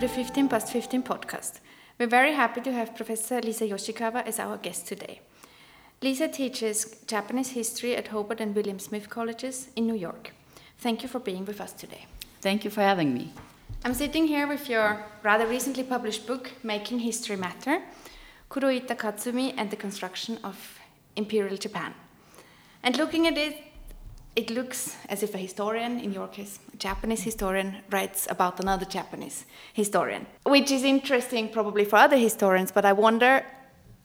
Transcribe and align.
The 0.00 0.08
15 0.08 0.48
past 0.48 0.72
15 0.72 1.02
podcast. 1.02 1.60
We're 1.98 2.06
very 2.06 2.32
happy 2.32 2.62
to 2.62 2.72
have 2.72 2.96
Professor 2.96 3.38
Lisa 3.42 3.66
Yoshikawa 3.66 4.26
as 4.26 4.38
our 4.38 4.56
guest 4.56 4.88
today. 4.88 5.20
Lisa 6.00 6.26
teaches 6.26 7.02
Japanese 7.06 7.50
history 7.50 7.94
at 7.94 8.08
Hobart 8.08 8.40
and 8.40 8.56
William 8.56 8.78
Smith 8.78 9.10
Colleges 9.10 9.68
in 9.76 9.86
New 9.86 9.94
York. 9.94 10.32
Thank 10.78 11.02
you 11.02 11.08
for 11.10 11.18
being 11.18 11.44
with 11.44 11.60
us 11.60 11.74
today. 11.74 12.06
Thank 12.40 12.64
you 12.64 12.70
for 12.70 12.80
having 12.80 13.12
me. 13.12 13.34
I'm 13.84 13.92
sitting 13.92 14.26
here 14.26 14.46
with 14.46 14.70
your 14.70 15.04
rather 15.22 15.46
recently 15.46 15.84
published 15.84 16.26
book, 16.26 16.50
Making 16.62 17.00
History 17.00 17.36
Matter 17.36 17.82
Kuroita 18.50 18.96
Katsumi 18.96 19.52
and 19.58 19.70
the 19.70 19.76
Construction 19.76 20.38
of 20.42 20.78
Imperial 21.14 21.58
Japan. 21.58 21.92
And 22.82 22.96
looking 22.96 23.26
at 23.26 23.36
it, 23.36 23.69
it 24.40 24.50
looks 24.50 24.96
as 25.08 25.22
if 25.22 25.34
a 25.34 25.38
historian, 25.38 26.00
in 26.00 26.12
your 26.12 26.28
case, 26.28 26.58
a 26.72 26.76
Japanese 26.76 27.22
historian, 27.22 27.68
writes 27.90 28.26
about 28.30 28.58
another 28.58 28.86
Japanese 28.86 29.44
historian, 29.74 30.26
which 30.44 30.70
is 30.70 30.82
interesting 30.82 31.50
probably 31.50 31.84
for 31.84 31.96
other 31.96 32.16
historians, 32.16 32.72
but 32.72 32.84
I 32.86 32.94
wonder 32.94 33.44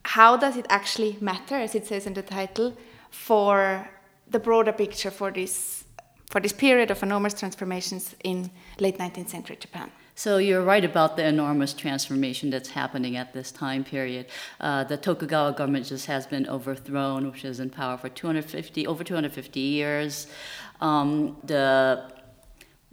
how 0.04 0.36
does 0.38 0.58
it 0.58 0.66
actually 0.70 1.18
matter, 1.22 1.56
as 1.56 1.74
it 1.74 1.88
says 1.88 2.06
in 2.06 2.14
the 2.14 2.22
title, 2.22 2.76
for 3.10 3.90
the 4.30 4.40
broader 4.40 4.74
picture 4.74 5.12
for 5.12 5.32
this 5.32 5.84
for 6.32 6.42
this 6.42 6.54
period 6.54 6.92
of 6.92 7.02
enormous 7.04 7.34
transformations 7.42 8.16
in 8.24 8.50
late 8.80 8.98
19th 8.98 9.30
century 9.30 9.58
Japan? 9.66 9.90
So 10.18 10.38
you're 10.38 10.62
right 10.62 10.86
about 10.86 11.18
the 11.18 11.26
enormous 11.26 11.74
transformation 11.74 12.50
that's 12.50 12.70
happening 12.70 13.18
at 13.18 13.34
this 13.34 13.52
time 13.52 13.84
period. 13.84 14.28
Uh, 14.62 14.86
the 14.86 14.96
Tokugawa 14.96 15.52
government 15.52 15.88
just 15.88 16.06
has 16.06 16.26
been 16.26 16.48
overthrown, 16.48 17.30
which 17.30 17.44
is 17.44 17.60
in 17.60 17.70
power 17.70 17.98
for 17.98 18.08
250 18.08 18.88
over 18.88 19.04
250 19.04 19.60
years. 19.60 20.28
Um, 20.80 21.36
the 21.44 22.15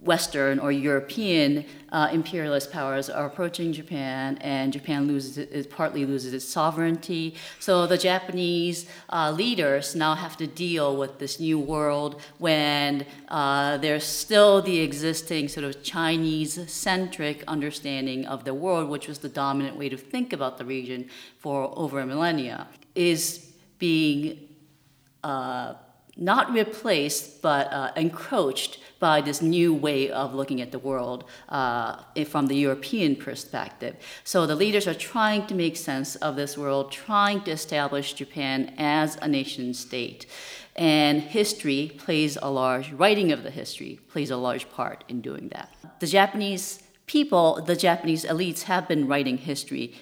Western 0.03 0.59
or 0.59 0.71
European 0.71 1.65
uh, 1.91 2.09
imperialist 2.11 2.71
powers 2.71 3.09
are 3.09 3.25
approaching 3.25 3.71
Japan, 3.71 4.37
and 4.41 4.73
Japan 4.73 5.07
loses 5.07 5.37
it, 5.37 5.69
partly 5.69 6.05
loses 6.05 6.33
its 6.33 6.47
sovereignty. 6.47 7.35
So 7.59 7.87
the 7.87 7.97
Japanese 7.97 8.85
uh, 9.09 9.31
leaders 9.31 9.95
now 9.95 10.15
have 10.15 10.35
to 10.37 10.47
deal 10.47 10.97
with 10.97 11.19
this 11.19 11.39
new 11.39 11.59
world 11.59 12.21
when 12.37 13.05
uh, 13.29 13.77
there's 13.77 14.05
still 14.05 14.61
the 14.61 14.79
existing 14.79 15.47
sort 15.47 15.63
of 15.63 15.83
Chinese-centric 15.83 17.43
understanding 17.47 18.25
of 18.25 18.43
the 18.43 18.53
world, 18.53 18.89
which 18.89 19.07
was 19.07 19.19
the 19.19 19.29
dominant 19.29 19.77
way 19.77 19.87
to 19.87 19.97
think 19.97 20.33
about 20.33 20.57
the 20.57 20.65
region 20.65 21.09
for 21.39 21.71
over 21.77 21.99
a 21.99 22.05
millennia, 22.05 22.67
is 22.95 23.51
being 23.79 24.49
uh, 25.23 25.73
not 26.17 26.51
replaced 26.51 27.41
but 27.41 27.71
uh, 27.71 27.91
encroached 27.95 28.79
by 29.03 29.19
this 29.19 29.41
new 29.41 29.73
way 29.73 30.09
of 30.09 30.33
looking 30.33 30.61
at 30.61 30.71
the 30.71 30.79
world 30.79 31.25
uh, 31.49 31.97
from 32.25 32.47
the 32.47 32.55
European 32.55 33.17
perspective. 33.17 33.93
So 34.23 34.45
the 34.45 34.55
leaders 34.55 34.87
are 34.87 34.99
trying 35.13 35.45
to 35.47 35.55
make 35.63 35.75
sense 35.75 36.15
of 36.27 36.37
this 36.37 36.57
world, 36.57 36.89
trying 36.89 37.41
to 37.41 37.51
establish 37.51 38.13
Japan 38.13 38.73
as 38.77 39.17
a 39.21 39.27
nation 39.27 39.73
state. 39.73 40.25
And 40.77 41.15
history 41.21 41.91
plays 41.97 42.37
a 42.41 42.49
large, 42.49 42.93
writing 42.93 43.33
of 43.33 43.43
the 43.43 43.51
history 43.51 43.99
plays 44.13 44.31
a 44.31 44.37
large 44.37 44.69
part 44.69 45.03
in 45.09 45.19
doing 45.19 45.49
that. 45.49 45.67
The 45.99 46.07
Japanese 46.07 46.65
people, 47.05 47.61
the 47.61 47.75
Japanese 47.75 48.23
elites 48.23 48.61
have 48.71 48.87
been 48.87 49.05
writing 49.09 49.37
history 49.37 49.95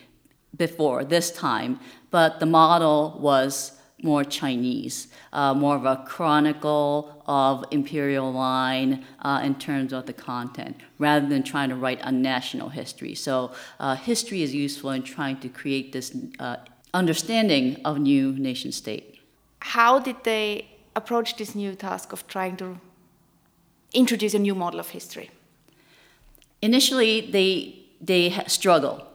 before 0.55 1.03
this 1.03 1.31
time, 1.31 1.79
but 2.11 2.39
the 2.39 2.45
model 2.45 3.17
was 3.19 3.80
more 4.03 4.23
Chinese, 4.23 5.07
uh, 5.33 5.53
more 5.53 5.75
of 5.75 5.85
a 5.85 6.03
chronicle 6.07 7.23
of 7.27 7.63
imperial 7.71 8.31
line 8.31 9.05
uh, 9.21 9.41
in 9.43 9.55
terms 9.55 9.93
of 9.93 10.05
the 10.05 10.13
content, 10.13 10.75
rather 10.99 11.27
than 11.27 11.43
trying 11.43 11.69
to 11.69 11.75
write 11.75 11.99
a 12.03 12.11
national 12.11 12.69
history. 12.69 13.15
So 13.15 13.51
uh, 13.79 13.95
history 13.95 14.41
is 14.41 14.53
useful 14.53 14.91
in 14.91 15.03
trying 15.03 15.39
to 15.39 15.49
create 15.49 15.91
this 15.91 16.15
uh, 16.39 16.57
understanding 16.93 17.79
of 17.85 17.99
new 17.99 18.33
nation 18.33 18.71
state. 18.71 19.19
How 19.59 19.99
did 19.99 20.17
they 20.23 20.67
approach 20.95 21.37
this 21.37 21.55
new 21.55 21.75
task 21.75 22.11
of 22.11 22.27
trying 22.27 22.57
to 22.57 22.79
introduce 23.93 24.33
a 24.33 24.39
new 24.39 24.55
model 24.55 24.79
of 24.79 24.89
history? 24.89 25.29
Initially, 26.61 27.31
they 27.31 27.77
they 28.01 28.43
struggle 28.47 29.07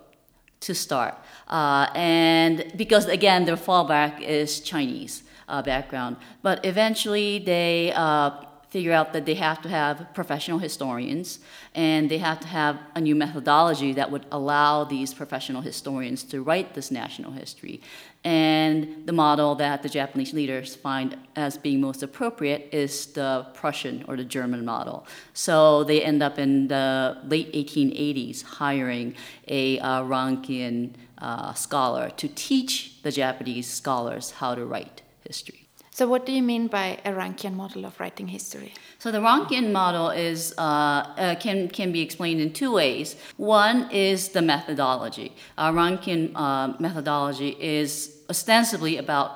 to 0.61 0.75
start. 0.75 1.15
Uh, 1.49 1.89
and 1.95 2.73
because 2.77 3.07
again, 3.07 3.45
their 3.45 3.57
fallback 3.57 4.21
is 4.21 4.61
Chinese 4.61 5.23
uh, 5.49 5.63
background. 5.63 6.17
But 6.43 6.65
eventually 6.65 7.39
they 7.39 7.93
uh, 7.95 8.31
figure 8.69 8.93
out 8.93 9.13
that 9.13 9.27
they 9.27 9.35
have 9.35 9.63
to 9.63 9.69
have 9.69 10.07
professional 10.15 10.59
historians 10.59 11.39
and 11.75 12.11
they 12.11 12.19
have 12.19 12.41
to 12.41 12.49
have 12.49 12.79
a 12.95 13.01
new 13.01 13.15
methodology 13.15 13.93
that 13.93 14.11
would 14.11 14.27
allow 14.33 14.85
these 14.85 15.15
professional 15.15 15.63
historians 15.63 16.23
to 16.25 16.43
write 16.43 16.75
this 16.75 16.91
national 16.91 17.33
history. 17.33 17.81
And 18.25 19.07
the 19.07 19.13
model 19.13 19.55
that 19.57 19.83
the 19.85 19.89
Japanese 19.89 20.33
leaders 20.33 20.75
find 20.75 21.17
as 21.37 21.57
being 21.57 21.81
most 21.81 22.03
appropriate 22.03 22.69
is 22.73 23.07
the 23.07 23.47
Prussian 23.55 24.05
or 24.09 24.17
the 24.17 24.25
German 24.25 24.65
model. 24.65 25.07
So 25.33 25.85
they 25.85 26.03
end 26.03 26.23
up 26.23 26.39
in 26.39 26.67
the 26.67 27.19
late 27.25 27.53
1880s 27.53 28.43
hiring 28.43 29.15
a 29.47 29.79
uh, 29.79 30.03
Rankian 30.03 30.95
uh, 31.19 31.55
scholar 31.55 32.11
to 32.11 32.29
teach 32.29 33.01
the 33.03 33.13
Japanese 33.13 33.69
scholars 33.69 34.33
how 34.33 34.55
to 34.57 34.67
write 34.67 35.03
history. 35.25 35.66
So, 35.97 36.07
what 36.07 36.27
do 36.27 36.33
you 36.33 36.43
mean 36.43 36.67
by 36.67 36.99
a 37.07 37.13
Rankian 37.13 37.55
model 37.55 37.87
of 37.87 37.99
writing 37.99 38.29
history? 38.29 38.75
So, 38.99 39.11
the 39.11 39.21
Rankian 39.21 39.73
model 39.73 40.11
is 40.11 40.53
uh, 40.59 40.61
uh, 40.61 41.35
can 41.37 41.71
can 41.71 41.91
be 41.91 42.03
explained 42.03 42.39
in 42.39 42.53
two 42.53 42.71
ways. 42.71 43.17
One 43.39 43.91
is 43.91 44.29
the 44.29 44.43
methodology. 44.43 45.33
Uh, 45.57 45.73
Rankian 45.73 46.33
uh, 46.35 46.75
methodology 46.79 47.57
is 47.59 48.15
ostensibly 48.29 48.99
about 48.99 49.31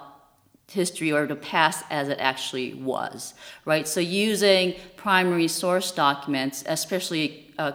history 0.68 1.10
or 1.10 1.26
the 1.26 1.34
past 1.34 1.82
as 1.88 2.10
it 2.10 2.18
actually 2.20 2.74
was, 2.74 3.32
right? 3.64 3.88
So, 3.88 4.00
using 4.00 4.74
primary 4.96 5.48
source 5.48 5.90
documents, 5.90 6.62
especially 6.66 7.54
uh, 7.58 7.72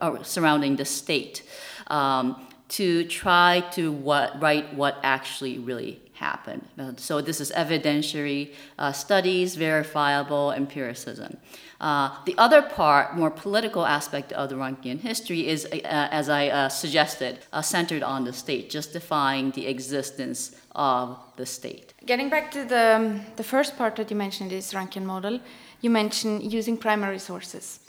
uh, 0.00 0.24
surrounding 0.24 0.74
the 0.74 0.84
state. 0.84 1.44
Um, 1.86 2.44
to 2.68 3.04
try 3.04 3.62
to 3.74 3.92
what, 3.92 4.42
write 4.42 4.74
what 4.74 4.98
actually 5.04 5.60
really 5.60 6.00
happened. 6.14 6.65
So 6.96 7.20
this 7.20 7.40
is 7.40 7.50
evidentiary 7.52 8.52
uh, 8.78 8.92
studies, 8.92 9.56
verifiable 9.56 10.52
empiricism. 10.52 11.38
Uh, 11.80 12.10
the 12.24 12.34
other 12.38 12.62
part, 12.62 13.16
more 13.16 13.30
political 13.30 13.84
aspect 13.84 14.32
of 14.32 14.48
the 14.50 14.56
Rankian 14.56 15.00
history 15.00 15.46
is, 15.46 15.66
uh, 15.66 15.78
as 15.84 16.28
I 16.28 16.48
uh, 16.48 16.68
suggested, 16.68 17.38
uh, 17.52 17.62
centered 17.62 18.02
on 18.02 18.24
the 18.24 18.32
state, 18.32 18.70
justifying 18.70 19.50
the 19.52 19.66
existence 19.66 20.56
of 20.74 21.18
the 21.36 21.46
state. 21.46 21.92
Getting 22.04 22.30
back 22.30 22.50
to 22.52 22.64
the, 22.64 22.96
um, 22.96 23.20
the 23.36 23.44
first 23.44 23.76
part 23.76 23.96
that 23.96 24.10
you 24.10 24.16
mentioned, 24.16 24.50
this 24.50 24.72
Rankian 24.72 25.04
model, 25.04 25.40
you 25.82 25.90
mentioned 25.90 26.52
using 26.52 26.76
primary 26.76 27.18
sources. 27.18 27.80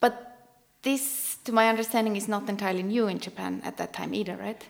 But 0.00 0.38
this 0.82 1.26
to 1.46 1.52
my 1.52 1.68
understanding, 1.68 2.16
is 2.16 2.28
not 2.28 2.48
entirely 2.48 2.82
new 2.82 3.06
in 3.06 3.18
Japan 3.18 3.62
at 3.64 3.76
that 3.78 3.92
time 3.92 4.12
either, 4.12 4.36
right? 4.36 4.62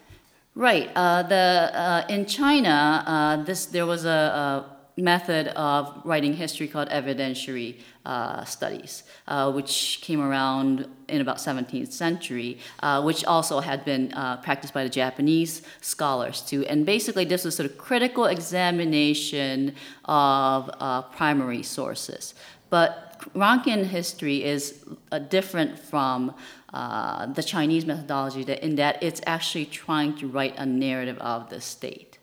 Right. 0.57 0.91
Uh, 0.97 1.23
the 1.23 1.71
uh, 1.75 2.07
in 2.09 2.25
China, 2.25 3.05
uh, 3.07 3.45
this 3.45 3.67
there 3.67 3.85
was 3.85 4.07
a, 4.07 4.09
a, 4.09 4.77
method 4.99 5.49
of 5.49 6.01
writing 6.05 6.33
history 6.33 6.67
called 6.67 6.89
evidentiary 6.89 7.81
uh, 8.07 8.43
studies, 8.45 9.03
uh, 9.29 9.53
which 9.53 9.99
came 10.01 10.23
around 10.23 10.89
in 11.09 11.21
about 11.21 11.37
17th 11.37 11.93
century, 11.93 12.59
uh, 12.83 13.03
which 13.03 13.23
also 13.27 13.61
had 13.61 13.85
been 13.85 14.09
practiced 14.43 14.73
by 14.73 14.83
the 14.83 14.89
Japanese 14.89 15.61
scholars 15.83 16.41
too. 16.41 16.65
And 16.65 16.87
basically, 16.87 17.27
this 17.27 17.45
was 17.45 17.55
sort 17.55 17.71
of 17.71 17.77
critical 17.77 18.25
examination 18.25 19.75
of 20.07 20.71
primary 21.13 21.63
sources. 21.63 22.33
But 22.71 23.21
Rankian 23.35 23.85
history 23.85 24.45
is 24.45 24.83
different 25.29 25.79
from 25.79 26.35
uh, 26.73 27.27
the 27.27 27.43
Chinese 27.43 27.87
methodology 27.87 28.45
that 28.45 28.65
in 28.65 28.77
that 28.77 29.03
it's 29.03 29.21
actually 29.27 29.67
trying 29.67 30.17
to 30.17 30.27
write 30.27 30.55
a 30.59 30.67
narrative 30.67 31.19
of 31.19 31.49
the 31.49 31.61
state, 31.61 32.19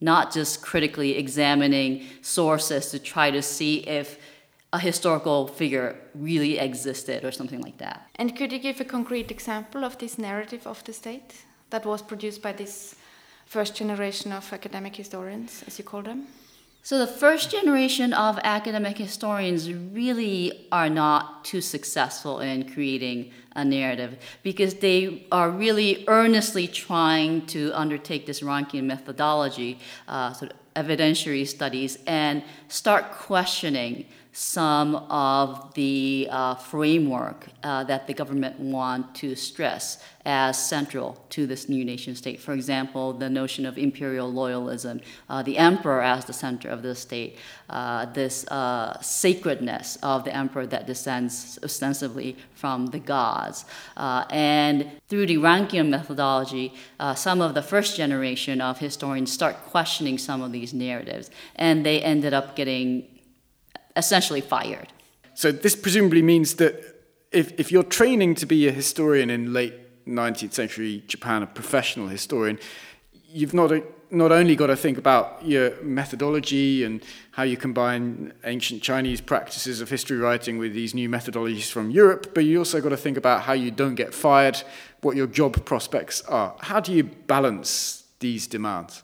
not 0.00 0.32
just 0.32 0.62
critically 0.62 1.16
examining 1.16 2.04
sources 2.22 2.90
to 2.90 2.98
try 2.98 3.30
to 3.30 3.42
see 3.42 3.78
if 3.86 4.18
a 4.72 4.78
historical 4.78 5.46
figure 5.46 5.96
really 6.14 6.58
existed 6.58 7.24
or 7.24 7.32
something 7.32 7.60
like 7.62 7.78
that. 7.78 8.06
And 8.16 8.36
could 8.36 8.52
you 8.52 8.58
give 8.58 8.80
a 8.80 8.84
concrete 8.84 9.30
example 9.30 9.84
of 9.84 9.96
this 9.98 10.18
narrative 10.18 10.66
of 10.66 10.84
the 10.84 10.92
state 10.92 11.34
that 11.70 11.86
was 11.86 12.02
produced 12.02 12.42
by 12.42 12.52
this 12.52 12.94
first 13.46 13.74
generation 13.74 14.32
of 14.32 14.52
academic 14.52 14.96
historians, 14.96 15.64
as 15.66 15.78
you 15.78 15.84
call 15.84 16.02
them? 16.02 16.26
So 16.88 16.96
the 16.96 17.06
first 17.06 17.50
generation 17.50 18.14
of 18.14 18.38
academic 18.44 18.96
historians 18.96 19.70
really 19.70 20.66
are 20.72 20.88
not 20.88 21.44
too 21.44 21.60
successful 21.60 22.40
in 22.40 22.66
creating 22.72 23.30
a 23.54 23.62
narrative 23.62 24.16
because 24.42 24.72
they 24.76 25.26
are 25.30 25.50
really 25.50 26.06
earnestly 26.08 26.66
trying 26.66 27.44
to 27.48 27.72
undertake 27.78 28.24
this 28.24 28.40
Rankian 28.40 28.84
methodology, 28.84 29.78
uh, 30.08 30.32
sort 30.32 30.52
of 30.52 30.86
evidentiary 30.86 31.46
studies, 31.46 31.98
and 32.06 32.42
start 32.68 33.12
questioning 33.12 34.06
some 34.38 34.94
of 35.10 35.74
the 35.74 36.28
uh, 36.30 36.54
framework 36.54 37.48
uh, 37.64 37.82
that 37.82 38.06
the 38.06 38.14
government 38.14 38.56
want 38.60 39.12
to 39.12 39.34
stress 39.34 40.00
as 40.24 40.56
central 40.56 41.20
to 41.28 41.44
this 41.44 41.68
new 41.68 41.84
nation 41.84 42.14
state. 42.14 42.40
For 42.40 42.52
example, 42.52 43.12
the 43.12 43.28
notion 43.28 43.66
of 43.66 43.76
imperial 43.76 44.32
loyalism, 44.32 45.02
uh, 45.28 45.42
the 45.42 45.58
emperor 45.58 46.02
as 46.02 46.24
the 46.26 46.32
center 46.32 46.68
of 46.68 46.82
the 46.82 46.94
state, 46.94 47.36
uh, 47.68 48.06
this 48.12 48.46
uh, 48.46 49.00
sacredness 49.00 49.98
of 50.04 50.22
the 50.22 50.32
emperor 50.32 50.66
that 50.66 50.86
descends 50.86 51.58
ostensibly 51.64 52.36
from 52.54 52.86
the 52.86 53.00
gods. 53.00 53.64
Uh, 53.96 54.24
and 54.30 54.88
through 55.08 55.26
the 55.26 55.38
Rankian 55.38 55.88
methodology, 55.88 56.74
some 57.16 57.40
of 57.40 57.54
the 57.54 57.62
first 57.62 57.96
generation 57.96 58.60
of 58.60 58.78
historians 58.78 59.32
start 59.32 59.56
questioning 59.66 60.16
some 60.16 60.42
of 60.42 60.52
these 60.52 60.72
narratives, 60.72 61.28
and 61.56 61.84
they 61.84 62.00
ended 62.00 62.32
up 62.32 62.54
getting 62.54 63.17
essentially 63.98 64.40
fired. 64.40 64.88
So 65.34 65.52
this 65.52 65.76
presumably 65.76 66.22
means 66.22 66.54
that 66.54 66.72
if, 67.30 67.52
if 67.60 67.70
you're 67.70 67.82
training 67.82 68.36
to 68.36 68.46
be 68.46 68.66
a 68.68 68.72
historian 68.72 69.28
in 69.28 69.52
late 69.52 70.06
19th 70.06 70.54
century 70.54 71.04
Japan, 71.06 71.42
a 71.42 71.46
professional 71.46 72.08
historian, 72.08 72.58
you've 73.30 73.52
not, 73.52 73.70
a, 73.70 73.84
not 74.10 74.32
only 74.32 74.56
got 74.56 74.68
to 74.68 74.76
think 74.76 74.96
about 74.96 75.44
your 75.44 75.80
methodology 75.82 76.84
and 76.84 77.04
how 77.32 77.42
you 77.42 77.56
combine 77.56 78.32
ancient 78.44 78.82
Chinese 78.82 79.20
practices 79.20 79.80
of 79.80 79.90
history 79.90 80.16
writing 80.16 80.56
with 80.58 80.72
these 80.72 80.94
new 80.94 81.08
methodologies 81.08 81.70
from 81.70 81.90
Europe, 81.90 82.32
but 82.34 82.44
you 82.44 82.58
also 82.58 82.80
got 82.80 82.88
to 82.88 82.96
think 82.96 83.16
about 83.16 83.42
how 83.42 83.52
you 83.52 83.70
don't 83.70 83.96
get 83.96 84.14
fired, 84.14 84.62
what 85.02 85.14
your 85.14 85.26
job 85.26 85.64
prospects 85.66 86.22
are. 86.22 86.56
How 86.60 86.80
do 86.80 86.92
you 86.92 87.04
balance 87.04 88.04
these 88.20 88.46
demands? 88.46 89.02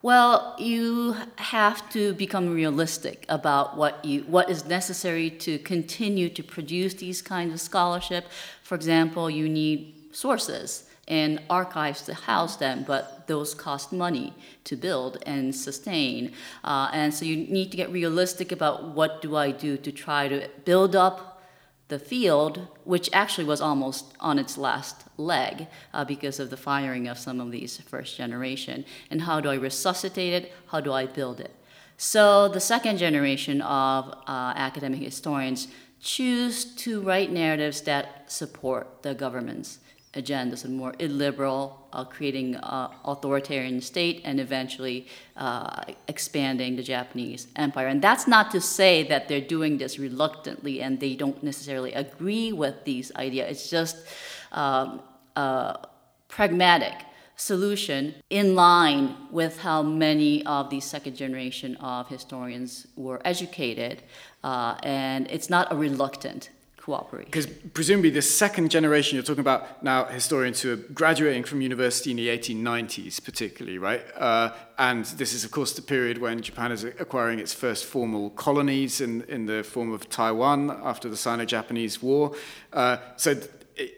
Well, 0.00 0.54
you 0.58 1.16
have 1.36 1.90
to 1.90 2.12
become 2.14 2.54
realistic 2.54 3.26
about 3.28 3.76
what 3.76 4.04
you 4.04 4.20
what 4.28 4.48
is 4.48 4.64
necessary 4.64 5.28
to 5.46 5.58
continue 5.58 6.28
to 6.28 6.42
produce 6.44 6.94
these 6.94 7.20
kinds 7.20 7.52
of 7.52 7.60
scholarship. 7.60 8.26
For 8.62 8.76
example, 8.76 9.28
you 9.28 9.48
need 9.48 9.94
sources 10.12 10.84
and 11.08 11.40
archives 11.50 12.02
to 12.02 12.14
house 12.14 12.56
them, 12.56 12.84
but 12.86 13.26
those 13.26 13.54
cost 13.54 13.92
money 13.92 14.34
to 14.64 14.76
build 14.76 15.18
and 15.26 15.52
sustain. 15.52 16.32
Uh, 16.62 16.90
and 16.92 17.12
so 17.12 17.24
you 17.24 17.36
need 17.36 17.72
to 17.72 17.76
get 17.76 17.90
realistic 17.90 18.52
about 18.52 18.94
what 18.94 19.20
do 19.20 19.34
I 19.34 19.50
do 19.50 19.76
to 19.78 19.90
try 19.90 20.28
to 20.28 20.48
build 20.64 20.94
up 20.94 21.37
the 21.88 21.98
field, 21.98 22.66
which 22.84 23.08
actually 23.12 23.44
was 23.44 23.60
almost 23.60 24.12
on 24.20 24.38
its 24.38 24.58
last 24.58 25.04
leg 25.16 25.66
uh, 25.92 26.04
because 26.04 26.38
of 26.38 26.50
the 26.50 26.56
firing 26.56 27.08
of 27.08 27.18
some 27.18 27.40
of 27.40 27.50
these 27.50 27.78
first 27.78 28.16
generation. 28.16 28.84
And 29.10 29.22
how 29.22 29.40
do 29.40 29.48
I 29.48 29.54
resuscitate 29.54 30.32
it? 30.32 30.52
How 30.68 30.80
do 30.80 30.92
I 30.92 31.06
build 31.06 31.40
it? 31.40 31.54
So 31.96 32.46
the 32.48 32.60
second 32.60 32.98
generation 32.98 33.60
of 33.62 34.10
uh, 34.26 34.52
academic 34.54 35.00
historians 35.00 35.68
choose 36.00 36.64
to 36.76 37.00
write 37.00 37.32
narratives 37.32 37.80
that 37.82 38.30
support 38.30 39.02
the 39.02 39.14
government's 39.14 39.78
agendas, 40.14 40.64
a 40.64 40.68
more 40.68 40.94
illiberal, 40.98 41.86
uh, 41.92 42.04
creating 42.04 42.54
an 42.56 42.88
authoritarian 43.04 43.80
state, 43.80 44.22
and 44.24 44.40
eventually 44.40 45.06
uh, 45.36 45.82
expanding 46.06 46.76
the 46.76 46.82
Japanese 46.82 47.48
empire. 47.56 47.86
And 47.86 48.00
that's 48.00 48.26
not 48.26 48.50
to 48.52 48.60
say 48.60 49.02
that 49.04 49.28
they're 49.28 49.40
doing 49.40 49.78
this 49.78 49.98
reluctantly 49.98 50.80
and 50.80 50.98
they 51.00 51.14
don't 51.14 51.42
necessarily 51.42 51.92
agree 51.92 52.52
with 52.52 52.84
these 52.84 53.14
ideas. 53.16 53.50
It's 53.50 53.70
just 53.70 53.96
um, 54.52 55.02
a 55.36 55.86
pragmatic 56.28 56.94
solution 57.36 58.14
in 58.30 58.54
line 58.56 59.14
with 59.30 59.60
how 59.60 59.82
many 59.82 60.44
of 60.44 60.70
these 60.70 60.84
second 60.84 61.16
generation 61.16 61.76
of 61.76 62.08
historians 62.08 62.86
were 62.96 63.20
educated. 63.24 64.02
Uh, 64.42 64.74
and 64.82 65.30
it's 65.30 65.48
not 65.48 65.72
a 65.72 65.76
reluctant 65.76 66.50
cooperate. 66.88 67.26
Because 67.26 67.46
presumably 67.46 68.08
the 68.08 68.22
second 68.22 68.70
generation 68.70 69.16
you're 69.16 69.22
talking 69.22 69.40
about 69.40 69.84
now 69.84 70.06
historians 70.06 70.62
who 70.62 70.72
are 70.72 70.76
graduating 70.76 71.44
from 71.44 71.60
university 71.60 72.10
in 72.10 72.16
the 72.16 72.28
1890s 72.28 73.22
particularly, 73.22 73.76
right? 73.76 74.02
Uh, 74.16 74.54
and 74.78 75.04
this 75.20 75.34
is 75.34 75.44
of 75.44 75.50
course 75.50 75.74
the 75.74 75.82
period 75.82 76.16
when 76.16 76.40
Japan 76.40 76.72
is 76.72 76.84
acquiring 76.84 77.40
its 77.40 77.52
first 77.52 77.84
formal 77.84 78.30
colonies 78.30 79.02
in, 79.02 79.22
in 79.24 79.44
the 79.44 79.62
form 79.62 79.92
of 79.92 80.08
Taiwan 80.08 80.70
after 80.82 81.10
the 81.10 81.16
Sino-Japanese 81.16 82.00
War. 82.02 82.34
Uh, 82.72 82.96
so 83.16 83.38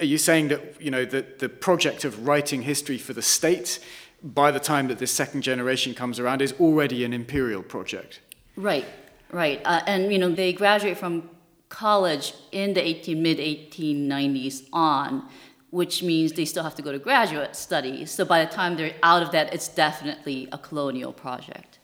are 0.01 0.11
you 0.15 0.19
saying 0.19 0.49
that 0.49 0.61
you 0.83 0.91
know 0.91 1.05
that 1.05 1.39
the 1.39 1.49
project 1.49 2.05
of 2.05 2.27
writing 2.27 2.63
history 2.63 2.99
for 2.99 3.13
the 3.13 3.23
state 3.23 3.79
by 4.25 4.51
the 4.51 4.61
time 4.61 4.89
that 4.89 4.99
this 4.99 5.13
second 5.13 5.43
generation 5.43 5.95
comes 5.95 6.19
around 6.19 6.43
is 6.43 6.53
already 6.59 7.05
an 7.05 7.13
imperial 7.13 7.63
project? 7.63 8.19
Right, 8.57 8.85
right. 9.31 9.61
Uh, 9.65 9.81
and 9.87 10.13
you 10.13 10.19
know 10.19 10.31
they 10.33 10.53
graduate 10.53 10.99
from 10.99 11.31
college 11.71 12.35
in 12.53 12.75
the 12.75 12.87
18, 12.87 13.23
mid 13.23 13.39
1890s 13.39 14.67
on, 14.73 15.27
which 15.71 16.03
means 16.03 16.33
they 16.33 16.45
still 16.45 16.65
have 16.65 16.75
to 16.75 16.83
go 16.83 16.93
to 16.93 16.99
graduate 16.99 17.57
studies. 17.57 18.11
So 18.11 18.25
by 18.27 18.45
the 18.45 18.51
time 18.51 18.77
they're 18.77 18.97
out 19.03 19.23
of 19.23 19.31
that, 19.31 19.55
it's 19.55 19.69
definitely 19.69 20.49
a 20.53 20.59
colonial 20.59 21.13
project. 21.13 21.79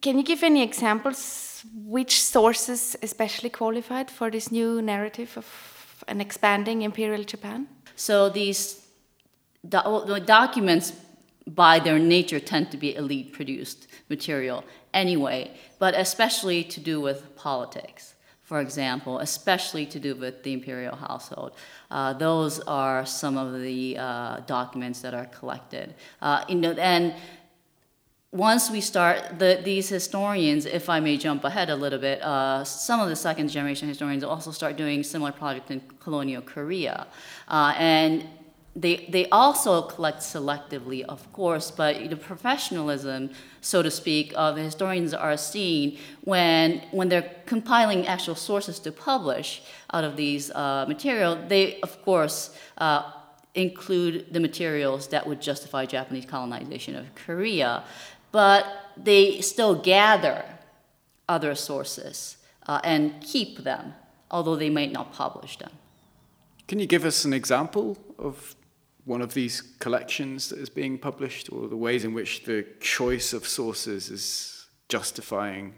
Can 0.00 0.16
you 0.16 0.24
give 0.24 0.42
any 0.42 0.62
examples? 0.62 1.64
Which 1.74 2.22
sources 2.22 2.96
especially 3.02 3.50
qualified 3.50 4.10
for 4.10 4.30
this 4.30 4.50
new 4.50 4.80
narrative 4.80 5.36
of 5.36 6.04
an 6.08 6.20
expanding 6.20 6.82
imperial 6.82 7.24
Japan? 7.24 7.66
So 7.96 8.28
these 8.30 8.86
do- 9.68 10.20
documents, 10.24 10.92
by 11.46 11.80
their 11.80 11.98
nature, 11.98 12.40
tend 12.40 12.70
to 12.70 12.76
be 12.76 12.94
elite 12.94 13.32
produced 13.32 13.88
material 14.08 14.64
anyway, 14.94 15.50
but 15.78 15.94
especially 15.94 16.62
to 16.64 16.80
do 16.80 17.00
with 17.00 17.34
politics 17.36 18.13
for 18.54 18.60
example, 18.60 19.18
especially 19.18 19.84
to 19.84 19.98
do 19.98 20.14
with 20.14 20.44
the 20.44 20.52
imperial 20.52 20.94
household. 20.94 21.50
Uh, 21.90 22.12
those 22.12 22.60
are 22.60 23.04
some 23.04 23.36
of 23.36 23.60
the 23.60 23.98
uh, 23.98 24.38
documents 24.46 25.00
that 25.00 25.12
are 25.12 25.26
collected. 25.38 25.92
Uh, 26.22 26.44
you 26.48 26.54
know, 26.54 26.70
and 26.74 27.14
once 28.30 28.70
we 28.70 28.80
start, 28.80 29.40
the, 29.40 29.60
these 29.64 29.88
historians, 29.88 30.66
if 30.66 30.88
I 30.88 31.00
may 31.00 31.16
jump 31.16 31.42
ahead 31.42 31.68
a 31.68 31.74
little 31.74 31.98
bit, 31.98 32.22
uh, 32.22 32.62
some 32.62 33.00
of 33.00 33.08
the 33.08 33.16
second 33.16 33.48
generation 33.48 33.88
historians 33.88 34.22
also 34.22 34.52
start 34.52 34.76
doing 34.76 35.02
similar 35.02 35.32
projects 35.32 35.72
in 35.72 35.80
colonial 35.98 36.40
Korea. 36.40 37.08
Uh, 37.48 37.74
and 37.76 38.24
they, 38.76 39.06
they 39.08 39.28
also 39.28 39.82
collect 39.82 40.18
selectively, 40.18 41.04
of 41.04 41.32
course, 41.32 41.70
but 41.70 42.10
the 42.10 42.16
professionalism, 42.16 43.30
so 43.60 43.82
to 43.82 43.90
speak, 43.90 44.32
of 44.36 44.56
historians 44.56 45.14
are 45.14 45.36
seen 45.36 45.98
when, 46.22 46.82
when 46.90 47.08
they're 47.08 47.30
compiling 47.46 48.06
actual 48.06 48.34
sources 48.34 48.80
to 48.80 48.90
publish 48.90 49.62
out 49.92 50.02
of 50.02 50.16
these 50.16 50.50
uh, 50.50 50.86
material. 50.88 51.38
They, 51.46 51.80
of 51.82 52.02
course, 52.02 52.56
uh, 52.78 53.12
include 53.54 54.32
the 54.32 54.40
materials 54.40 55.06
that 55.08 55.24
would 55.24 55.40
justify 55.40 55.86
Japanese 55.86 56.24
colonization 56.24 56.96
of 56.96 57.14
Korea, 57.14 57.84
but 58.32 58.66
they 58.96 59.40
still 59.40 59.76
gather 59.76 60.44
other 61.28 61.54
sources 61.54 62.38
uh, 62.66 62.80
and 62.82 63.22
keep 63.22 63.58
them, 63.58 63.94
although 64.32 64.56
they 64.56 64.70
might 64.70 64.90
not 64.90 65.12
publish 65.12 65.58
them. 65.58 65.70
Can 66.66 66.80
you 66.80 66.86
give 66.86 67.04
us 67.04 67.24
an 67.24 67.32
example 67.32 67.96
of 68.18 68.56
one 69.04 69.22
of 69.22 69.34
these 69.34 69.60
collections 69.78 70.48
that 70.48 70.58
is 70.58 70.68
being 70.68 70.98
published, 70.98 71.52
or 71.52 71.68
the 71.68 71.76
ways 71.76 72.04
in 72.04 72.14
which 72.14 72.44
the 72.44 72.66
choice 72.80 73.32
of 73.32 73.46
sources 73.46 74.10
is 74.10 74.66
justifying 74.88 75.74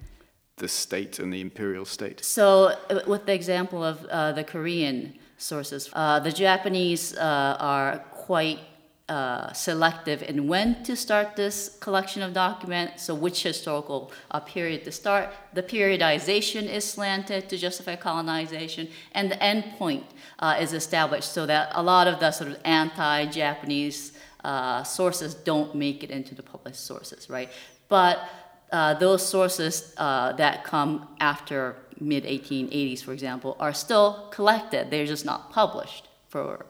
the 0.56 0.68
state 0.68 1.18
and 1.18 1.32
the 1.32 1.40
imperial 1.40 1.84
state? 1.84 2.24
So, 2.24 2.76
uh, 2.90 3.00
with 3.06 3.26
the 3.26 3.34
example 3.34 3.84
of 3.84 4.04
uh, 4.06 4.32
the 4.32 4.44
Korean 4.44 5.18
sources, 5.38 5.90
uh, 5.92 6.20
the 6.20 6.32
Japanese 6.32 7.16
uh, 7.16 7.56
are 7.58 7.98
quite 8.12 8.60
uh, 9.08 9.52
selective 9.52 10.20
in 10.24 10.48
when 10.48 10.82
to 10.82 10.96
start 10.96 11.36
this 11.36 11.76
collection 11.78 12.22
of 12.22 12.32
documents, 12.32 13.04
so 13.04 13.14
which 13.14 13.44
historical 13.44 14.10
uh, 14.32 14.40
period 14.40 14.82
to 14.84 14.90
start. 14.90 15.32
The 15.54 15.62
periodization 15.62 16.64
is 16.64 16.84
slanted 16.84 17.48
to 17.50 17.56
justify 17.56 17.94
colonization, 17.94 18.88
and 19.12 19.30
the 19.30 19.36
endpoint 19.36 20.02
uh, 20.40 20.56
is 20.60 20.72
established 20.72 21.32
so 21.32 21.46
that 21.46 21.70
a 21.74 21.82
lot 21.84 22.08
of 22.08 22.18
the 22.18 22.32
sort 22.32 22.50
of 22.50 22.58
anti 22.64 23.26
Japanese 23.26 24.12
uh, 24.42 24.82
sources 24.82 25.34
don't 25.34 25.76
make 25.76 26.02
it 26.02 26.10
into 26.10 26.34
the 26.34 26.42
published 26.42 26.84
sources, 26.84 27.30
right? 27.30 27.50
But 27.88 28.28
uh, 28.72 28.94
those 28.94 29.24
sources 29.24 29.94
that 29.94 30.64
come 30.64 31.06
after 31.20 31.76
mid 32.00 32.24
1880s, 32.24 33.04
for 33.04 33.12
example, 33.12 33.56
are 33.60 33.72
still 33.72 34.26
collected, 34.32 34.90
they're 34.90 35.06
just 35.06 35.24
not 35.24 35.52
published 35.52 36.08
for 36.26 36.66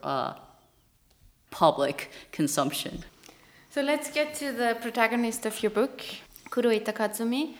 public 1.50 2.10
consumption. 2.32 3.04
So 3.70 3.82
let's 3.82 4.10
get 4.10 4.34
to 4.36 4.52
the 4.52 4.76
protagonist 4.80 5.44
of 5.46 5.62
your 5.62 5.70
book, 5.70 6.02
Kuroita 6.50 6.92
Katsumi. 6.94 7.54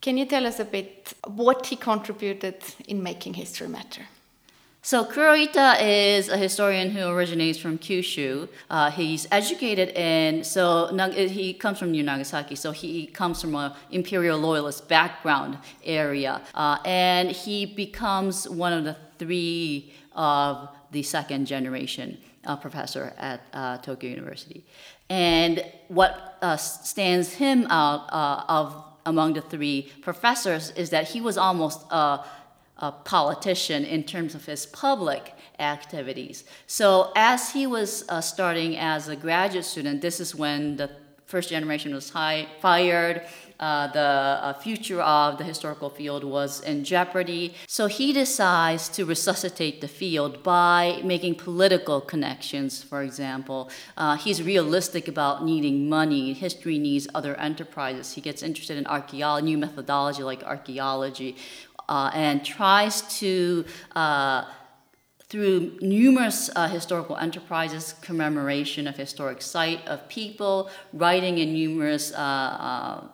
Can 0.00 0.16
you 0.16 0.26
tell 0.26 0.46
us 0.46 0.58
a 0.58 0.64
bit 0.64 1.12
what 1.26 1.66
he 1.66 1.76
contributed 1.76 2.56
in 2.88 3.02
making 3.02 3.34
history 3.34 3.68
matter? 3.68 4.02
So 4.82 5.04
Kuroita 5.04 5.76
is 5.82 6.30
a 6.30 6.38
historian 6.38 6.90
who 6.90 7.06
originates 7.06 7.58
from 7.58 7.76
Kyushu. 7.76 8.48
Uh, 8.70 8.90
he's 8.90 9.28
educated 9.30 9.90
in 9.90 10.42
so 10.42 10.86
he 11.14 11.52
comes 11.52 11.78
from 11.78 11.90
New 11.90 12.02
Nagasaki, 12.02 12.54
so 12.54 12.72
he 12.72 13.06
comes 13.06 13.42
from 13.42 13.54
an 13.56 13.72
imperial 13.90 14.38
loyalist 14.38 14.88
background 14.88 15.58
area, 15.84 16.40
uh, 16.54 16.78
and 16.86 17.30
he 17.30 17.66
becomes 17.66 18.48
one 18.48 18.72
of 18.72 18.84
the 18.84 18.96
three 19.18 19.92
of 20.14 20.70
the 20.92 21.02
second 21.02 21.44
generation 21.46 22.16
uh, 22.44 22.56
professor 22.56 23.12
at 23.18 23.40
uh, 23.52 23.78
Tokyo 23.78 24.10
University. 24.10 24.64
And 25.08 25.64
what 25.88 26.38
uh, 26.40 26.56
stands 26.56 27.34
him 27.34 27.66
out 27.70 28.12
uh, 28.12 28.44
of 28.48 28.84
among 29.06 29.34
the 29.34 29.40
three 29.40 29.90
professors 30.02 30.70
is 30.76 30.90
that 30.90 31.08
he 31.08 31.20
was 31.20 31.36
almost 31.36 31.84
a, 31.90 32.20
a 32.78 32.92
politician 32.92 33.84
in 33.84 34.04
terms 34.04 34.34
of 34.34 34.44
his 34.44 34.66
public 34.66 35.34
activities. 35.58 36.44
So 36.66 37.12
as 37.16 37.50
he 37.52 37.66
was 37.66 38.04
uh, 38.08 38.20
starting 38.20 38.76
as 38.76 39.08
a 39.08 39.16
graduate 39.16 39.64
student, 39.64 40.00
this 40.00 40.20
is 40.20 40.34
when 40.34 40.76
the 40.76 40.90
first 41.26 41.50
generation 41.50 41.94
was 41.94 42.10
high, 42.10 42.46
fired. 42.60 43.22
Uh, 43.60 43.86
the 43.88 44.00
uh, 44.00 44.52
future 44.54 45.02
of 45.02 45.36
the 45.36 45.44
historical 45.44 45.90
field 45.90 46.24
was 46.24 46.60
in 46.62 46.82
jeopardy. 46.82 47.54
So 47.66 47.88
he 47.88 48.14
decides 48.14 48.88
to 48.90 49.04
resuscitate 49.04 49.82
the 49.82 49.88
field 49.88 50.42
by 50.42 51.02
making 51.04 51.34
political 51.34 52.00
connections, 52.00 52.82
for 52.82 53.02
example. 53.02 53.70
Uh, 53.98 54.16
he's 54.16 54.42
realistic 54.42 55.08
about 55.08 55.44
needing 55.44 55.90
money. 55.90 56.32
History 56.32 56.78
needs 56.78 57.06
other 57.14 57.34
enterprises. 57.36 58.14
He 58.14 58.22
gets 58.22 58.42
interested 58.42 58.78
in 58.78 58.86
archaeology, 58.86 59.44
new 59.44 59.58
methodology 59.58 60.22
like 60.22 60.42
archaeology, 60.42 61.36
uh, 61.86 62.10
and 62.14 62.42
tries 62.42 63.02
to 63.18 63.66
uh, 63.94 64.44
through 65.30 65.78
numerous 65.80 66.50
uh, 66.56 66.66
historical 66.66 67.16
enterprises, 67.16 67.94
commemoration 68.00 68.88
of 68.88 68.96
historic 68.96 69.40
site 69.40 69.86
of 69.86 70.08
people, 70.08 70.68
writing 70.92 71.38
in 71.38 71.52
numerous 71.52 72.12
uh, 72.12 72.16
uh, 72.16 73.04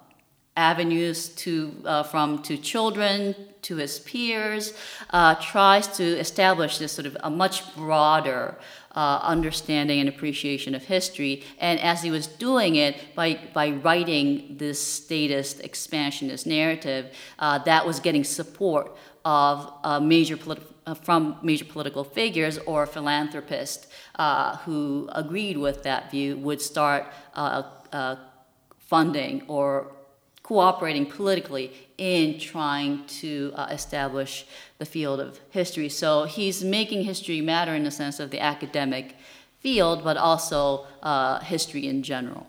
avenues 0.57 1.29
to, 1.31 1.75
uh, 1.85 2.03
from 2.03 2.43
to 2.43 2.57
children 2.57 3.35
to 3.63 3.77
his 3.77 3.99
peers, 4.01 4.73
uh, 5.11 5.35
tries 5.37 5.87
to 5.97 6.05
establish 6.05 6.79
this 6.79 6.93
sort 6.93 7.07
of 7.07 7.17
a 7.23 7.31
much 7.31 7.75
broader 7.75 8.57
uh, 8.95 9.21
understanding 9.23 10.01
and 10.01 10.09
appreciation 10.09 10.75
of 10.75 10.85
history. 10.85 11.45
And 11.59 11.79
as 11.81 12.03
he 12.03 12.11
was 12.11 12.27
doing 12.27 12.77
it 12.77 13.15
by, 13.15 13.39
by 13.53 13.71
writing 13.71 14.57
this 14.59 14.81
statist 14.81 15.61
expansionist 15.61 16.47
narrative, 16.47 17.15
that 17.39 17.87
was 17.87 18.01
getting 18.01 18.25
support 18.25 18.97
of 19.25 20.03
major 20.03 20.37
political 20.37 20.77
uh, 20.87 20.95
from 20.95 21.37
major 21.43 21.65
political 21.65 22.05
figures 22.05 22.59
or 22.59 22.87
philanthropists 22.87 23.89
uh, 24.21 24.57
who 24.59 25.09
agreed 25.13 25.57
with 25.57 25.83
that 25.83 26.13
view 26.13 26.37
would 26.37 26.63
start 26.63 27.13
uh, 27.35 27.65
uh, 27.93 28.15
funding 28.79 29.43
or 29.49 29.93
cooperating 30.47 31.05
politically 31.05 31.73
in 31.99 32.39
trying 32.39 33.05
to 33.07 33.53
uh, 33.57 33.67
establish 33.71 34.47
the 34.79 34.85
field 34.85 35.19
of 35.19 35.41
history. 35.51 35.89
So 35.89 36.25
he's 36.25 36.63
making 36.63 37.03
history 37.03 37.41
matter 37.41 37.75
in 37.75 37.83
the 37.83 37.91
sense 37.91 38.21
of 38.21 38.31
the 38.31 38.39
academic 38.39 39.17
field, 39.59 40.05
but 40.05 40.17
also 40.17 40.87
uh, 41.03 41.41
history 41.41 41.89
in 41.89 42.05
general. 42.05 42.47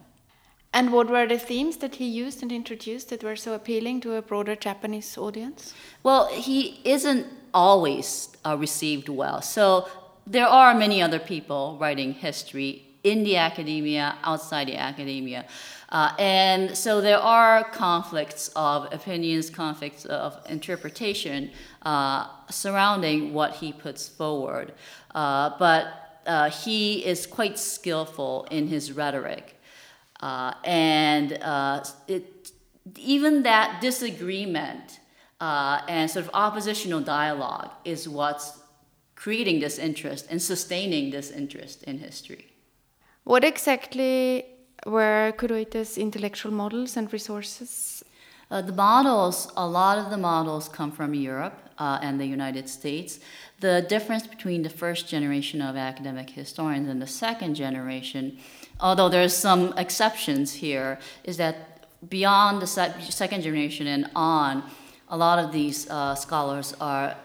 And 0.72 0.94
what 0.94 1.10
were 1.10 1.26
the 1.26 1.40
themes 1.40 1.78
that 1.78 1.96
he 1.96 2.06
used 2.06 2.44
and 2.44 2.52
introduced 2.52 3.10
that 3.10 3.24
were 3.24 3.36
so 3.36 3.54
appealing 3.56 4.02
to 4.02 4.14
a 4.14 4.22
broader 4.22 4.56
Japanese 4.56 5.18
audience? 5.18 5.74
Well, 6.04 6.28
he 6.28 6.80
isn't 6.84 7.26
always 7.52 8.30
uh, 8.46 8.56
received 8.60 9.10
well. 9.10 9.42
So 9.42 9.88
there 10.28 10.46
are 10.46 10.76
many 10.76 11.02
other 11.02 11.20
people 11.20 11.78
writing 11.82 12.14
history 12.14 12.87
in 13.04 13.24
the 13.24 13.38
academia, 13.38 14.16
outside 14.24 14.68
the 14.68 14.78
academia. 14.78 15.46
Uh, 15.90 16.14
and 16.20 16.78
so 16.78 17.00
there 17.00 17.20
are 17.20 17.64
conflicts 17.64 18.50
of 18.56 18.92
opinions, 18.94 19.50
conflicts 19.50 20.06
of 20.06 20.38
interpretation 20.50 21.50
uh, 21.84 22.28
surrounding 22.50 23.34
what 23.34 23.56
he 23.56 23.72
puts 23.72 24.08
forward. 24.08 24.74
Uh, 25.16 25.52
but 25.58 26.22
uh, 26.26 26.50
he 26.50 27.06
is 27.06 27.26
quite 27.26 27.58
skillful 27.58 28.46
in 28.52 28.68
his 28.68 28.92
rhetoric. 28.92 29.60
Uh, 30.20 30.54
and 30.66 31.34
uh, 31.42 31.84
it, 32.08 32.52
even 32.98 33.44
that 33.44 33.80
disagreement 33.80 35.00
and 35.40 36.10
sort 36.10 36.26
of 36.26 36.32
oppositional 36.34 37.00
dialogue 37.00 37.70
is 37.86 38.10
what's 38.10 38.60
creating 39.16 39.60
this 39.60 39.78
interest 39.78 40.28
and 40.30 40.42
sustaining 40.42 41.12
this 41.12 41.32
interest 41.32 41.84
in 41.84 42.00
history. 42.00 42.57
What 43.28 43.44
exactly 43.44 44.46
were 44.86 45.34
Kuroita's 45.38 45.98
intellectual 45.98 46.54
models 46.54 46.96
and 46.96 47.12
resources? 47.12 48.02
Uh, 48.50 48.62
the 48.62 48.72
models, 48.72 49.52
a 49.58 49.68
lot 49.68 49.98
of 49.98 50.10
the 50.10 50.18
models 50.18 50.70
come 50.70 50.94
from 50.94 51.14
Europe 51.14 51.60
uh, 51.78 52.00
and 52.02 52.22
the 52.22 52.26
United 52.26 52.70
States. 52.70 53.20
The 53.60 53.86
difference 53.90 54.26
between 54.26 54.64
the 54.64 54.70
first 54.70 55.10
generation 55.10 55.62
of 55.62 55.76
academic 55.76 56.30
historians 56.30 56.88
and 56.88 57.02
the 57.02 57.08
second 57.26 57.56
generation 57.56 58.38
although 58.80 59.10
there's 59.10 59.36
some 59.36 59.74
exceptions 59.78 60.54
here, 60.54 61.00
is 61.24 61.38
that 61.38 61.88
beyond 62.10 62.62
the 62.62 62.68
second 62.68 63.42
generation 63.42 63.88
and 63.88 64.10
on, 64.16 64.64
a 65.10 65.18
lot 65.18 65.40
of 65.40 65.52
these 65.52 65.90
uh, 65.90 66.16
scholars 66.16 66.76
are 66.80 67.16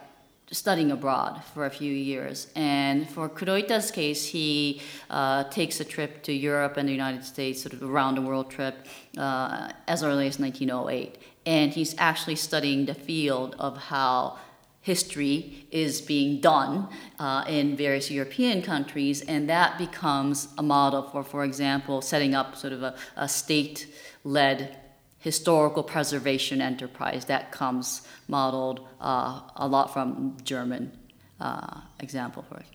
studying 0.52 0.92
abroad 0.92 1.42
for 1.54 1.66
a 1.66 1.70
few 1.70 1.92
years. 1.92 2.46
And 2.54 3.08
for 3.08 3.28
Kuroita's 3.28 3.90
case, 3.90 4.26
he 4.26 4.80
uh, 5.10 5.44
takes 5.44 5.80
a 5.80 5.84
trip 5.84 6.22
to 6.24 6.32
Europe 6.32 6.76
and 6.76 6.88
the 6.88 6.92
United 6.92 7.24
States, 7.24 7.62
sort 7.62 7.72
of 7.72 7.82
around 7.82 8.16
the 8.16 8.22
world 8.22 8.50
trip, 8.50 8.86
uh, 9.18 9.70
as 9.88 10.02
early 10.02 10.28
as 10.28 10.38
1908. 10.38 11.18
And 11.46 11.72
he's 11.72 11.94
actually 11.98 12.36
studying 12.36 12.86
the 12.86 12.94
field 12.94 13.56
of 13.58 13.76
how 13.76 14.38
history 14.82 15.66
is 15.70 16.00
being 16.00 16.40
done 16.40 16.88
uh, 17.18 17.44
in 17.48 17.76
various 17.76 18.10
European 18.10 18.60
countries, 18.62 19.22
and 19.22 19.48
that 19.48 19.78
becomes 19.78 20.48
a 20.58 20.62
model 20.62 21.02
for, 21.04 21.22
for 21.22 21.44
example, 21.44 22.02
setting 22.02 22.34
up 22.34 22.56
sort 22.56 22.72
of 22.72 22.82
a, 22.82 22.94
a 23.16 23.28
state 23.28 23.86
led 24.24 24.76
historical 25.22 25.82
preservation 25.82 26.60
enterprise 26.60 27.24
that 27.26 27.50
comes 27.52 28.02
modeled 28.28 28.86
uh, 29.00 29.40
a 29.56 29.66
lot 29.66 29.92
from 29.92 30.36
German 30.44 30.92
uh, 31.40 31.80
example 32.00 32.44
for 32.48 32.58
it. 32.58 32.66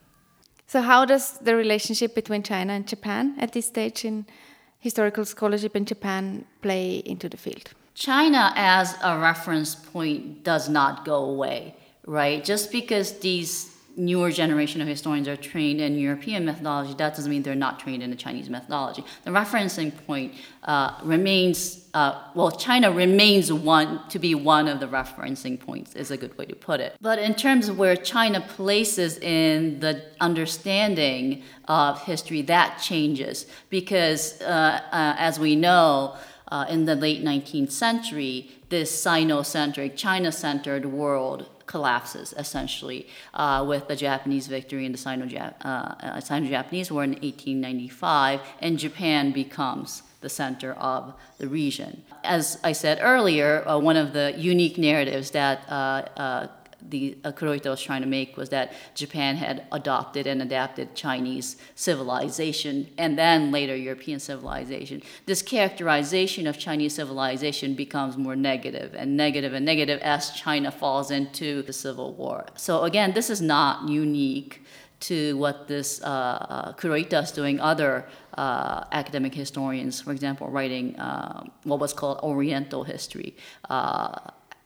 So, 0.65 0.81
how 0.81 1.05
does 1.05 1.37
the 1.37 1.55
relationship 1.55 2.15
between 2.15 2.43
China 2.43 2.73
and 2.73 2.87
Japan 2.87 3.35
at 3.37 3.53
this 3.53 3.67
stage 3.67 4.03
in 4.03 4.25
historical 4.79 5.25
scholarship 5.25 5.75
in 5.75 5.85
Japan 5.85 6.45
play 6.61 6.97
into 7.05 7.29
the 7.29 7.37
field? 7.37 7.69
China 7.93 8.53
as 8.55 8.95
a 9.03 9.17
reference 9.17 9.75
point 9.75 10.43
does 10.43 10.67
not 10.69 11.05
go 11.05 11.23
away 11.23 11.75
right? 12.07 12.43
Just 12.43 12.71
because 12.71 13.19
these 13.19 13.76
newer 13.97 14.31
generation 14.31 14.79
of 14.79 14.87
historians 14.87 15.27
are 15.27 15.35
trained 15.35 15.81
in 15.81 15.97
European 15.97 16.45
methodology, 16.45 16.93
that 16.93 17.15
doesn't 17.15 17.29
mean 17.29 17.41
they're 17.41 17.55
not 17.55 17.79
trained 17.79 18.03
in 18.03 18.11
the 18.11 18.15
Chinese 18.15 18.49
methodology. 18.49 19.03
The 19.23 19.31
referencing 19.31 19.91
point 20.05 20.35
uh, 20.63 20.99
remains, 21.03 21.89
uh, 21.95 22.21
well, 22.35 22.51
China 22.51 22.91
remains 22.91 23.51
one 23.51 24.07
to 24.09 24.19
be 24.19 24.35
one 24.35 24.67
of 24.67 24.79
the 24.79 24.87
referencing 24.87 25.59
points, 25.59 25.95
is 25.95 26.11
a 26.11 26.17
good 26.17 26.37
way 26.37 26.45
to 26.45 26.55
put 26.55 26.79
it. 26.79 26.95
But 27.01 27.17
in 27.17 27.33
terms 27.33 27.67
of 27.69 27.79
where 27.79 27.95
China 27.95 28.39
places 28.39 29.17
in 29.17 29.79
the 29.79 30.03
understanding 30.21 31.43
of 31.67 32.01
history, 32.03 32.43
that 32.43 32.79
changes 32.79 33.47
because, 33.69 34.39
uh, 34.41 34.81
uh 34.91 35.15
as 35.17 35.39
we 35.39 35.55
know, 35.55 36.15
uh, 36.49 36.65
in 36.69 36.85
the 36.85 36.95
late 36.95 37.23
19th 37.23 37.71
century, 37.71 38.49
this 38.69 39.01
Sino-centric, 39.01 39.95
China-centered 39.95 40.85
world 40.85 41.49
collapses 41.65 42.33
essentially 42.37 43.07
uh, 43.33 43.63
with 43.67 43.87
the 43.87 43.95
Japanese 43.95 44.47
victory 44.47 44.85
in 44.85 44.91
the 44.93 44.97
Sino-Japanese 44.97 45.61
uh, 46.89 46.91
uh 46.91 46.95
War 46.95 47.03
in 47.03 47.11
1895, 47.11 48.39
and 48.61 48.79
Japan 48.79 49.31
becomes 49.31 50.03
the 50.21 50.29
center 50.29 50.73
of 50.73 51.13
the 51.37 51.47
region. 51.47 52.03
As 52.23 52.57
I 52.63 52.71
said 52.71 52.99
earlier, 53.01 53.67
uh, 53.67 53.77
one 53.77 53.97
of 53.97 54.13
the 54.13 54.33
unique 54.37 54.77
narratives 54.77 55.31
that 55.31 55.63
uh, 55.69 56.03
uh, 56.17 56.47
the 56.89 57.17
uh, 57.23 57.31
was 57.65 57.81
trying 57.81 58.01
to 58.01 58.07
make 58.07 58.37
was 58.37 58.49
that 58.49 58.73
Japan 58.95 59.35
had 59.35 59.65
adopted 59.71 60.27
and 60.27 60.41
adapted 60.41 60.95
Chinese 60.95 61.57
civilization 61.75 62.89
and 62.97 63.17
then 63.17 63.51
later 63.51 63.75
European 63.75 64.19
civilization. 64.19 65.01
This 65.25 65.41
characterization 65.41 66.47
of 66.47 66.57
Chinese 66.57 66.95
civilization 66.95 67.73
becomes 67.73 68.17
more 68.17 68.35
negative 68.35 68.93
and 68.95 69.17
negative 69.17 69.53
and 69.53 69.65
negative 69.65 69.99
as 70.01 70.31
China 70.31 70.71
falls 70.71 71.11
into 71.11 71.61
the 71.63 71.73
Civil 71.73 72.13
War. 72.13 72.45
So 72.55 72.83
again, 72.83 73.13
this 73.13 73.29
is 73.29 73.41
not 73.41 73.87
unique 73.89 74.63
to 74.99 75.37
what 75.37 75.67
this 75.67 76.01
uh, 76.01 76.07
uh, 76.07 76.73
Kuroita 76.73 77.23
is 77.23 77.31
doing. 77.31 77.59
Other 77.59 78.07
uh, 78.37 78.83
academic 78.91 79.33
historians, 79.33 80.01
for 80.01 80.11
example, 80.11 80.47
writing 80.49 80.95
uh, 80.99 81.43
what 81.63 81.79
was 81.79 81.93
called 81.93 82.19
Oriental 82.23 82.83
history, 82.83 83.35
uh, 83.69 84.17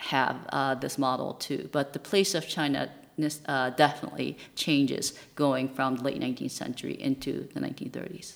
have 0.02 0.36
uh, 0.50 0.76
this 0.76 0.98
model 0.98 1.34
too. 1.34 1.70
But 1.72 1.94
the 1.94 2.00
place 2.00 2.34
of 2.36 2.48
China 2.48 2.90
uh, 3.46 3.70
definitely 3.72 4.38
changes 4.56 5.14
going 5.36 5.70
from 5.70 5.98
the 5.98 6.04
late 6.04 6.20
19th 6.20 6.52
century 6.52 7.00
into 7.00 7.48
the 7.54 7.60
1930s. 7.60 8.36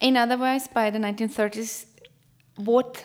In 0.00 0.16
other 0.16 0.36
words, 0.36 0.66
by 0.68 0.90
the 0.90 0.98
1930s, 0.98 1.86
what 2.56 3.04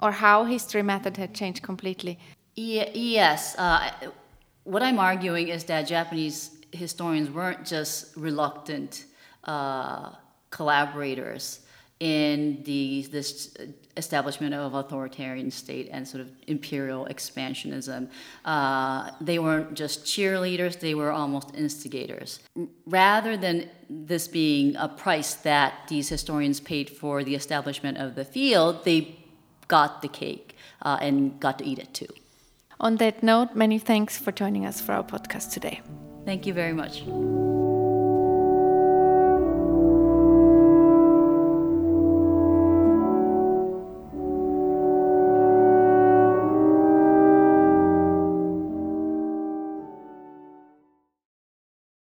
or 0.00 0.12
how 0.12 0.44
history 0.44 0.82
method 0.82 1.16
had 1.18 1.34
changed 1.34 1.62
completely. 1.62 2.18
yes. 2.56 3.54
Uh, 3.58 3.90
what 4.64 4.82
I'm 4.82 4.98
arguing 4.98 5.48
is 5.48 5.64
that 5.64 5.86
Japanese 5.86 6.50
historians 6.72 7.30
weren't 7.30 7.64
just 7.66 8.16
reluctant 8.16 9.04
uh, 9.44 10.10
collaborators 10.50 11.60
in 12.00 12.62
the 12.64 13.06
this 13.12 13.54
establishment 13.96 14.54
of 14.54 14.74
authoritarian 14.74 15.50
state 15.50 15.88
and 15.92 16.08
sort 16.08 16.22
of 16.22 16.30
imperial 16.46 17.06
expansionism. 17.10 18.08
Uh, 18.44 19.10
they 19.20 19.38
weren't 19.38 19.74
just 19.74 20.04
cheerleaders; 20.04 20.80
they 20.80 20.94
were 20.94 21.12
almost 21.12 21.54
instigators. 21.54 22.40
Rather 22.86 23.36
than 23.36 23.68
this 23.88 24.26
being 24.26 24.74
a 24.76 24.88
price 24.88 25.34
that 25.34 25.74
these 25.88 26.08
historians 26.08 26.58
paid 26.60 26.88
for 26.88 27.22
the 27.22 27.34
establishment 27.34 27.98
of 27.98 28.14
the 28.14 28.24
field, 28.24 28.84
they 28.84 29.16
got 29.68 30.02
the 30.02 30.08
cake 30.08 30.56
uh, 30.82 30.98
and 31.00 31.38
got 31.38 31.58
to 31.58 31.64
eat 31.64 31.78
it 31.78 31.92
too. 31.94 32.12
On 32.80 32.96
that 32.96 33.22
note, 33.22 33.54
many 33.54 33.78
thanks 33.78 34.16
for 34.18 34.32
joining 34.32 34.64
us 34.64 34.80
for 34.80 34.92
our 34.92 35.04
podcast 35.04 35.52
today. 35.52 35.82
Thank 36.24 36.46
you 36.46 36.54
very 36.54 36.72
much. 36.72 37.02